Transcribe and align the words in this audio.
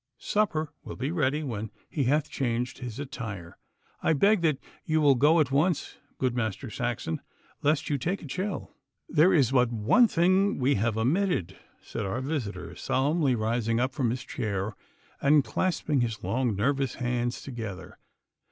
Supper 0.17 0.73
will 0.83 0.95
be 0.95 1.11
ready 1.11 1.43
when 1.43 1.69
he 1.87 2.05
hath 2.05 2.27
changed 2.27 2.79
his 2.79 2.97
attire. 2.99 3.59
I 4.01 4.13
beg 4.13 4.41
that 4.41 4.57
you 4.83 4.99
will 4.99 5.13
go 5.13 5.39
at 5.39 5.51
once, 5.51 5.97
good 6.17 6.33
Master 6.35 6.71
Saxon, 6.71 7.21
lest 7.61 7.87
you 7.87 7.99
take 7.99 8.23
a 8.23 8.25
chill.' 8.25 8.73
'There 9.09 9.31
is 9.35 9.51
but 9.51 9.71
one 9.71 10.07
thing 10.07 10.53
that 10.55 10.59
we 10.59 10.73
have 10.73 10.97
omitted,' 10.97 11.55
said 11.83 12.03
our 12.07 12.19
visitor, 12.21 12.75
solemnly 12.75 13.35
rising 13.35 13.79
up 13.79 13.93
from 13.93 14.09
his 14.09 14.23
chair 14.23 14.75
and 15.21 15.43
clasping 15.43 16.01
his 16.01 16.23
long 16.23 16.55
nervous 16.55 16.95
hands 16.95 17.43
together. 17.43 17.99